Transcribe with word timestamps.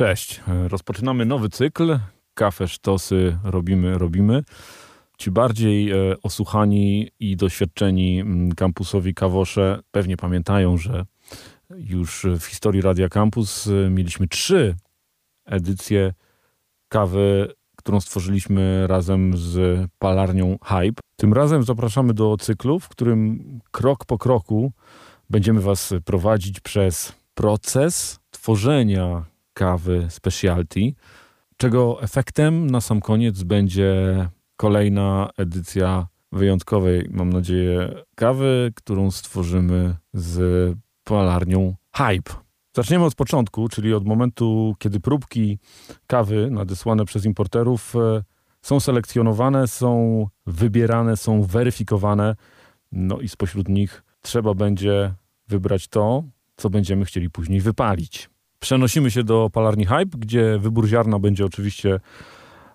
Cześć. 0.00 0.40
Rozpoczynamy 0.68 1.26
nowy 1.26 1.48
cykl. 1.48 1.98
Kafe, 2.34 2.68
sztosy 2.68 3.38
robimy, 3.44 3.98
robimy. 3.98 4.42
Ci 5.18 5.30
bardziej 5.30 5.90
e, 5.90 5.96
osłuchani 6.22 7.10
i 7.18 7.36
doświadczeni 7.36 8.20
mm, 8.20 8.52
kampusowi 8.52 9.14
kawosze 9.14 9.80
pewnie 9.90 10.16
pamiętają, 10.16 10.76
że 10.76 11.04
już 11.70 12.26
w 12.40 12.44
historii 12.44 12.80
Radia 12.80 13.08
Campus 13.08 13.66
e, 13.66 13.90
mieliśmy 13.90 14.28
trzy 14.28 14.76
edycje 15.46 16.12
kawy, 16.88 17.54
którą 17.76 18.00
stworzyliśmy 18.00 18.86
razem 18.86 19.36
z 19.36 19.86
palarnią 19.98 20.58
Hype. 20.64 21.00
Tym 21.16 21.32
razem 21.32 21.62
zapraszamy 21.62 22.14
do 22.14 22.36
cyklu, 22.36 22.80
w 22.80 22.88
którym 22.88 23.40
krok 23.70 24.04
po 24.04 24.18
kroku 24.18 24.72
będziemy 25.30 25.60
Was 25.60 25.94
prowadzić 26.04 26.60
przez 26.60 27.12
proces 27.34 28.20
tworzenia 28.30 29.30
kawy 29.60 30.06
specialty, 30.10 30.80
czego 31.56 32.02
efektem 32.02 32.70
na 32.70 32.80
sam 32.80 33.00
koniec 33.00 33.42
będzie 33.42 33.94
kolejna 34.56 35.30
edycja 35.36 36.06
wyjątkowej, 36.32 37.08
mam 37.10 37.32
nadzieję, 37.32 37.94
kawy, 38.14 38.72
którą 38.74 39.10
stworzymy 39.10 39.96
z 40.12 40.38
palarnią 41.04 41.74
Hype. 41.96 42.32
Zaczniemy 42.76 43.04
od 43.04 43.14
początku, 43.14 43.68
czyli 43.68 43.94
od 43.94 44.06
momentu, 44.06 44.74
kiedy 44.78 45.00
próbki 45.00 45.58
kawy 46.06 46.50
nadesłane 46.50 47.04
przez 47.04 47.24
importerów 47.24 47.96
e, 47.96 48.22
są 48.62 48.80
selekcjonowane, 48.80 49.68
są 49.68 50.26
wybierane, 50.46 51.16
są 51.16 51.42
weryfikowane. 51.42 52.36
No 52.92 53.20
i 53.20 53.28
spośród 53.28 53.68
nich 53.68 54.02
trzeba 54.22 54.54
będzie 54.54 55.14
wybrać 55.48 55.88
to, 55.88 56.24
co 56.56 56.70
będziemy 56.70 57.04
chcieli 57.04 57.30
później 57.30 57.60
wypalić. 57.60 58.30
Przenosimy 58.60 59.10
się 59.10 59.24
do 59.24 59.50
palarni 59.52 59.86
Hype, 59.86 60.18
gdzie 60.18 60.58
wybór 60.58 60.86
ziarna 60.86 61.18
będzie 61.18 61.44
oczywiście 61.44 62.00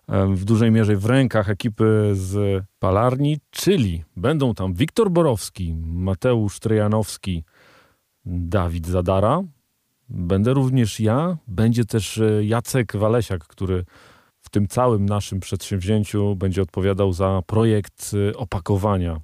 w 0.09 0.45
dużej 0.45 0.71
mierze 0.71 0.95
w 0.95 1.05
rękach 1.05 1.49
ekipy 1.49 2.09
z 2.13 2.63
palarni, 2.79 3.39
czyli 3.51 4.03
będą 4.17 4.53
tam 4.53 4.73
Wiktor 4.73 5.11
Borowski, 5.11 5.75
Mateusz 5.85 6.59
Trojanowski, 6.59 7.43
Dawid 8.25 8.87
Zadara. 8.87 9.41
Będę 10.09 10.53
również 10.53 10.99
ja, 10.99 11.37
będzie 11.47 11.85
też 11.85 12.17
e, 12.17 12.43
Jacek 12.43 12.97
Walesiak, 12.97 13.47
który 13.47 13.85
w 14.41 14.49
tym 14.49 14.67
całym 14.67 15.05
naszym 15.05 15.39
przedsięwzięciu 15.39 16.35
będzie 16.35 16.61
odpowiadał 16.61 17.13
za 17.13 17.41
projekt 17.47 18.11
e, 18.29 18.37
opakowania 18.37 19.19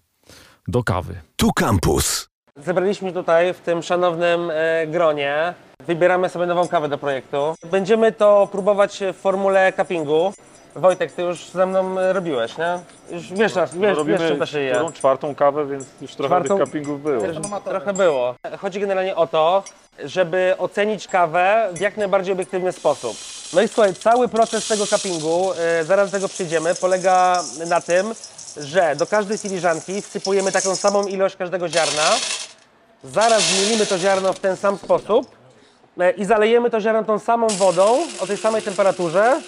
do 0.68 0.84
kawy. 0.84 1.22
Tu 1.36 1.52
Campus. 1.54 2.31
Zebraliśmy 2.58 3.14
tutaj 3.14 3.54
w 3.54 3.60
tym 3.60 3.84
szanownym 3.84 4.52
e, 4.54 4.88
gronie. 4.88 5.54
Wybieramy 5.88 6.30
sobie 6.30 6.46
nową 6.46 6.68
kawę 6.68 6.90
do 6.90 6.98
projektu. 6.98 7.56
Będziemy 7.72 8.12
to 8.12 8.48
próbować 8.52 9.00
w 9.14 9.18
formule 9.18 9.74
cuppingu. 9.74 10.34
Wojtek, 10.76 11.12
ty 11.12 11.22
już 11.22 11.50
ze 11.50 11.66
mną 11.66 12.00
e, 12.00 12.14
robiłeś, 12.14 12.58
nie? 12.58 12.80
Już 13.12 13.34
wiesz, 13.34 13.54
wiesz, 13.54 13.70
wiesz, 13.74 13.98
Robimy 13.98 14.18
wiesz 14.18 14.28
czym 14.30 14.40
to 14.40 14.46
się 14.46 14.60
je. 14.60 14.72
którą? 14.74 14.92
czwartą 14.92 15.36
kawę, 15.36 15.66
więc 15.66 15.86
już 16.02 16.16
trochę 16.16 16.36
Czwartą- 16.36 16.58
tych 16.58 16.66
cuppingów 16.68 17.04
było. 17.04 17.24
Trochę 17.66 17.94
było. 17.94 18.36
Chodzi 18.60 18.80
generalnie 18.80 19.16
o 19.16 19.28
to, 19.28 19.64
żeby 20.04 20.56
ocenić 20.58 21.08
kawę 21.08 21.70
w 21.74 21.80
jak 21.82 21.98
najbardziej 21.98 22.34
obiektywny 22.34 22.72
sposób. 22.72 23.18
No 23.54 23.62
i 23.62 23.68
słuchaj, 23.68 23.94
cały 23.94 24.28
proces 24.28 24.68
tego 24.68 24.88
cuppingu, 24.88 25.52
e, 25.54 25.84
zaraz 25.84 26.12
do 26.12 26.18
tego 26.18 26.30
przejdziemy, 26.30 26.76
polega 26.76 27.44
na 27.68 27.82
tym, 27.82 28.14
że 28.58 28.96
do 28.96 29.06
każdej 29.06 29.38
filiżanki 29.38 30.02
wsypujemy 30.02 30.52
taką 30.52 30.76
samą 30.76 31.04
ilość 31.04 31.36
każdego 31.36 31.70
ziarna, 31.70 32.10
zaraz 33.04 33.44
zmielimy 33.44 33.86
to 33.86 33.98
ziarno 33.98 34.34
w 34.34 34.40
ten 34.40 34.58
sam 34.58 34.78
sposób 34.78 35.28
e, 36.00 36.12
i 36.12 36.26
zalejemy 36.26 36.70
to 36.70 36.82
ziarno 36.82 37.04
tą 37.04 37.20
samą 37.20 37.48
wodą 37.48 37.98
o 38.22 38.28
tej 38.28 38.38
samej 38.38 38.62
temperaturze 38.62 39.42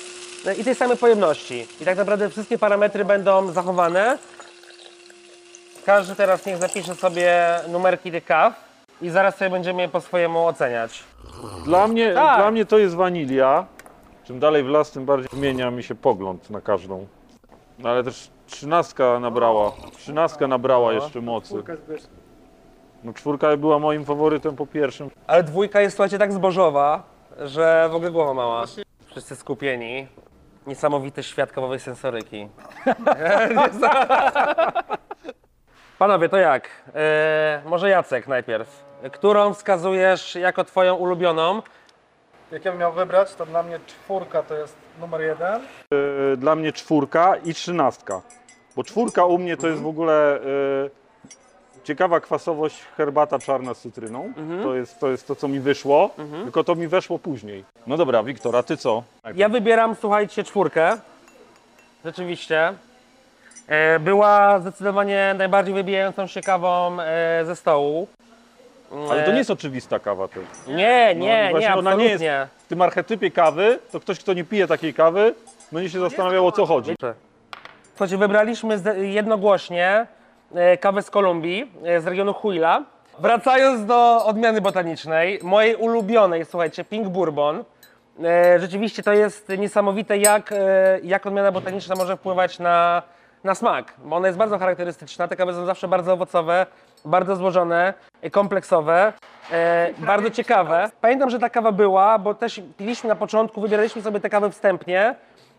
e, 0.45 0.55
i 0.55 0.63
tej 0.63 0.75
samej 0.75 0.97
pojemności. 0.97 1.67
I 1.81 1.85
tak 1.85 1.97
naprawdę 1.97 2.29
wszystkie 2.29 2.57
parametry 2.57 3.05
będą 3.05 3.51
zachowane. 3.51 4.17
Każdy 5.85 6.15
teraz 6.15 6.45
niech 6.45 6.57
zapisze 6.57 6.95
sobie 6.95 7.59
numerki 7.67 8.11
tych 8.11 8.25
kaw 8.25 8.53
i 9.01 9.09
zaraz 9.09 9.35
sobie 9.37 9.49
będziemy 9.51 9.81
je 9.81 9.89
po 9.89 10.01
swojemu 10.01 10.47
oceniać. 10.47 11.03
Dla 11.65 11.87
mnie, 11.87 12.13
Tak. 12.13 12.39
dla 12.39 12.51
mnie 12.51 12.65
to 12.65 12.77
jest 12.77 12.95
wanilia. 12.95 13.65
Czym 14.23 14.39
dalej 14.39 14.63
w 14.63 14.67
las, 14.67 14.91
tym 14.91 15.05
bardziej 15.05 15.29
zmienia 15.33 15.71
mi 15.71 15.83
się 15.83 15.95
pogląd 15.95 16.49
na 16.49 16.61
każdą. 16.61 17.07
No 17.79 17.89
ale 17.89 18.03
też 18.03 18.29
trzynastka 18.47 19.19
nabrała. 19.19 19.71
Trzynastka 19.97 20.47
nabrała 20.47 20.93
jeszcze 20.93 21.21
mocy. 21.21 21.53
No 23.03 23.13
czwórka 23.13 23.57
była 23.57 23.79
moim 23.79 24.05
faworytem 24.05 24.55
po 24.55 24.67
pierwszym. 24.67 25.09
Ale 25.27 25.43
dwójka 25.43 25.81
jest, 25.81 25.95
słuchajcie, 25.95 26.17
tak 26.17 26.33
zbożowa, 26.33 27.03
że 27.39 27.89
w 27.91 27.95
ogóle 27.95 28.11
głowa 28.11 28.33
mała. 28.33 28.65
Wszyscy 29.05 29.35
skupieni. 29.35 30.07
Niesamowity 30.67 31.23
świat 31.23 31.51
kawowej 31.51 31.79
sensoryki. 31.79 32.47
Panowie, 35.99 36.29
to 36.29 36.37
jak? 36.37 36.69
E, 36.95 37.61
może 37.65 37.89
Jacek 37.89 38.27
najpierw. 38.27 38.83
Którą 39.11 39.53
wskazujesz 39.53 40.35
jako 40.35 40.63
twoją 40.63 40.95
ulubioną? 40.95 41.61
Jak 42.51 42.65
ja 42.65 42.71
bym 42.71 42.79
miał 42.79 42.93
wybrać, 42.93 43.35
to 43.35 43.45
dla 43.45 43.63
mnie 43.63 43.79
czwórka 43.87 44.43
to 44.43 44.55
jest 44.55 44.75
numer 44.99 45.21
jeden. 45.21 45.61
Yy, 45.91 46.37
Dla 46.37 46.55
mnie 46.55 46.73
czwórka 46.73 47.35
i 47.35 47.53
trzynastka. 47.53 48.21
Bo 48.75 48.83
czwórka 48.83 49.25
u 49.25 49.37
mnie 49.37 49.57
to 49.57 49.67
jest 49.67 49.81
w 49.81 49.87
ogóle 49.87 50.39
yy, 50.45 51.02
ciekawa 51.83 52.19
kwasowość 52.19 52.75
herbata 52.97 53.39
czarna 53.39 53.73
z 53.73 53.79
cytryną. 53.81 54.33
To, 54.63 54.75
jest, 54.75 54.99
to 54.99 55.09
jest 55.09 55.27
to, 55.27 55.35
co 55.35 55.47
mi 55.47 55.59
wyszło, 55.59 56.09
tylko 56.43 56.63
to 56.63 56.75
mi 56.75 56.87
weszło 56.87 57.19
później. 57.19 57.63
No 57.87 57.97
dobra, 57.97 58.23
Wiktor, 58.23 58.55
a 58.55 58.63
ty 58.63 58.77
co? 58.77 59.03
Ja 59.35 59.49
wybieram, 59.49 59.95
słuchajcie, 59.95 60.43
czwórkę. 60.43 60.97
Rzeczywiście. 62.05 62.73
E, 63.67 63.99
była 63.99 64.59
zdecydowanie 64.59 65.35
najbardziej 65.37 65.73
wybijającą 65.73 66.27
się 66.27 66.41
kawą 66.41 66.97
e, 67.01 67.45
ze 67.45 67.55
stołu. 67.55 68.07
Ale 69.11 69.23
to 69.23 69.31
nie 69.31 69.37
jest 69.37 69.51
oczywista 69.51 69.99
kawa 69.99 70.27
też. 70.27 70.43
Nie, 70.67 71.13
No, 71.15 71.25
nie, 71.25 71.47
właśnie 71.51 71.69
nie, 71.69 71.75
ona 71.75 71.93
nie 71.95 72.05
jest 72.05 72.23
w 72.57 72.67
tym 72.67 72.81
archetypie 72.81 73.31
kawy, 73.31 73.79
to 73.91 73.99
ktoś, 73.99 74.19
kto 74.19 74.33
nie 74.33 74.43
pije 74.43 74.67
takiej 74.67 74.93
kawy, 74.93 75.33
będzie 75.71 75.89
się 75.89 75.99
zastanawiał 75.99 76.47
o 76.47 76.51
co 76.51 76.65
chodzi. 76.65 76.95
Słuchajcie, 77.89 78.17
wybraliśmy 78.17 78.77
zde- 78.77 78.97
jednogłośnie 78.97 79.87
e, 79.87 80.07
kawę 80.79 81.01
z 81.01 81.09
Kolumbii, 81.09 81.71
e, 81.85 82.01
z 82.01 82.07
regionu 82.07 82.33
Huila. 82.33 82.83
Wracając 83.19 83.85
do 83.85 84.25
odmiany 84.25 84.61
botanicznej, 84.61 85.39
mojej 85.43 85.75
ulubionej, 85.75 86.45
słuchajcie, 86.45 86.83
Pink 86.83 87.07
Bourbon. 87.07 87.63
E, 88.23 88.59
Rzeczywiście 88.59 89.03
to 89.03 89.13
jest 89.13 89.49
niesamowite, 89.57 90.17
jak, 90.17 90.51
e, 90.51 90.99
jak 91.03 91.25
odmiana 91.25 91.51
botaniczna 91.51 91.95
może 91.95 92.17
wpływać 92.17 92.59
na, 92.59 93.01
na 93.43 93.55
smak. 93.55 93.93
Bo 93.97 94.15
ona 94.15 94.27
jest 94.27 94.39
bardzo 94.39 94.59
charakterystyczna. 94.59 95.27
Te 95.27 95.35
kawy 95.35 95.53
są 95.53 95.65
zawsze 95.65 95.87
bardzo 95.87 96.13
owocowe, 96.13 96.65
bardzo 97.05 97.35
złożone, 97.35 97.93
e, 98.21 98.29
kompleksowe, 98.29 99.13
e, 99.51 99.89
bardzo 99.97 100.29
ciekawe. 100.29 100.91
Pamiętam, 101.01 101.29
że 101.29 101.39
ta 101.39 101.49
kawa 101.49 101.71
była, 101.71 102.19
bo 102.19 102.33
też 102.33 102.61
piliśmy 102.77 103.09
na 103.09 103.15
początku, 103.15 103.61
wybieraliśmy 103.61 104.01
sobie 104.01 104.19
tę 104.19 104.29
kawę 104.29 104.49
wstępnie. 104.49 105.15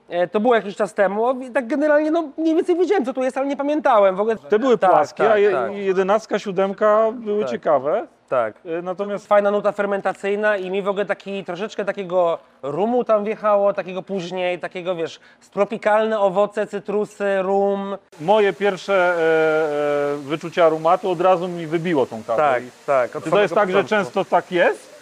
E, 0.08 0.26
To 0.28 0.40
było 0.40 0.54
jakiś 0.54 0.76
czas 0.76 0.94
temu. 0.94 1.50
Tak 1.54 1.66
generalnie, 1.66 2.10
no 2.10 2.28
mniej 2.38 2.54
więcej 2.54 2.76
wiedziałem, 2.76 3.04
co 3.04 3.12
tu 3.12 3.22
jest, 3.22 3.36
ale 3.38 3.46
nie 3.46 3.56
pamiętałem. 3.56 4.16
W 4.16 4.20
ogóle... 4.20 4.36
Te 4.36 4.58
były 4.58 4.78
Tak, 4.78 4.90
płaskie, 4.90 5.22
tak, 5.24 5.32
a 5.32 5.38
je, 5.38 5.50
tak. 5.50 5.74
jedenastka, 5.74 6.38
siódemka 6.38 7.12
były 7.12 7.40
Tak. 7.42 7.50
ciekawe. 7.50 8.06
tak. 8.28 8.54
E, 8.78 8.82
Natomiast 8.82 9.26
Fajna 9.26 9.50
nuta 9.50 9.72
fermentacyjna 9.72 10.56
i 10.56 10.70
mi 10.70 10.82
w 10.82 10.88
ogóle 10.88 11.04
taki 11.04 11.44
troszeczkę 11.44 11.84
takiego 11.84 12.38
rumu 12.62 13.04
tam 13.04 13.24
wjechało, 13.24 13.72
takiego 13.72 14.02
później, 14.02 14.58
takiego 14.58 14.94
wiesz, 14.94 15.20
tropikalne 15.52 16.20
owoce, 16.20 16.66
cytrusy, 16.66 17.42
rum. 17.42 17.96
moje 18.20 18.52
pierwsze 18.52 18.94
e, 18.94 20.14
e, 20.14 20.16
wyczucie 20.16 20.64
aromatu 20.64 21.10
od 21.10 21.20
razu 21.20 21.48
mi 21.48 21.66
wybiło 21.66 22.06
tą 22.06 22.22
kawę. 22.26 22.42
Tak, 22.42 22.62
I- 22.62 22.70
tak. 22.86 23.10
Czy 23.24 23.30
to 23.30 23.40
jest 23.42 23.54
tak, 23.54 23.70
że 23.72 23.84
często 23.84 24.24
tak 24.24 24.52
jest, 24.52 24.93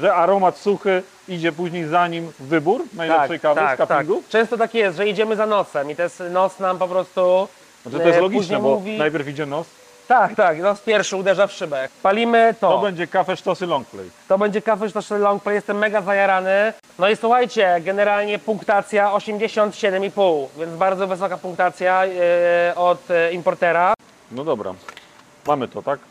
że 0.00 0.14
aromat 0.14 0.58
suchy 0.58 1.02
idzie 1.28 1.52
później 1.52 1.84
za 1.84 2.08
nim 2.08 2.32
wybór 2.40 2.82
najlepszej 2.92 3.40
kawy 3.40 3.60
tak, 3.60 3.78
z 3.78 3.82
cuppingu? 3.82 4.16
tak. 4.16 4.28
Często 4.28 4.56
tak 4.58 4.74
jest, 4.74 4.96
że 4.96 5.08
idziemy 5.08 5.36
za 5.36 5.46
nosem 5.46 5.90
i 5.90 5.96
ten 5.96 6.10
nos 6.30 6.58
nam 6.58 6.78
po 6.78 6.88
prostu 6.88 7.48
Znaczy 7.82 7.98
to 7.98 8.06
jest 8.06 8.18
e, 8.18 8.22
logiczne, 8.22 8.40
później 8.40 8.58
bo 8.60 8.68
mówi... 8.68 8.98
najpierw 8.98 9.28
idzie 9.28 9.46
nos. 9.46 9.66
Tak, 10.08 10.34
tak, 10.34 10.58
nos 10.58 10.80
pierwszy 10.80 11.16
uderza 11.16 11.46
w 11.46 11.52
szybę. 11.52 11.88
Palimy 12.02 12.54
to. 12.60 12.70
To 12.70 12.78
będzie 12.78 13.06
kafe 13.06 13.36
sztosy 13.36 13.66
long 13.66 13.88
play. 13.88 14.10
To 14.28 14.38
będzie 14.38 14.62
kafe 14.62 14.88
to 14.90 15.18
long 15.18 15.42
play, 15.42 15.54
jestem 15.54 15.78
mega 15.78 16.02
zajarany. 16.02 16.72
No 16.98 17.08
i 17.08 17.16
słuchajcie, 17.16 17.80
generalnie 17.80 18.38
punktacja 18.38 19.10
87,5, 19.10 20.46
więc 20.58 20.72
bardzo 20.76 21.06
wysoka 21.06 21.38
punktacja 21.38 22.04
e, 22.04 22.74
od 22.76 23.10
e, 23.10 23.32
importera. 23.32 23.94
No 24.32 24.44
dobra, 24.44 24.74
mamy 25.46 25.68
to, 25.68 25.82
tak? 25.82 26.09